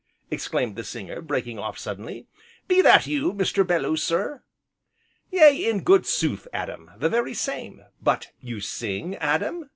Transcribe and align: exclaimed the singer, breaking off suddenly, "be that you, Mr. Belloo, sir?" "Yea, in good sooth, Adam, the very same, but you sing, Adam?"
exclaimed 0.31 0.75
the 0.75 0.83
singer, 0.83 1.21
breaking 1.21 1.59
off 1.59 1.77
suddenly, 1.77 2.25
"be 2.67 2.81
that 2.81 3.05
you, 3.05 3.31
Mr. 3.35 3.63
Belloo, 3.63 3.95
sir?" 3.95 4.41
"Yea, 5.29 5.55
in 5.69 5.83
good 5.83 6.07
sooth, 6.07 6.47
Adam, 6.51 6.89
the 6.97 7.07
very 7.07 7.35
same, 7.35 7.83
but 8.01 8.31
you 8.39 8.59
sing, 8.61 9.15
Adam?" 9.17 9.69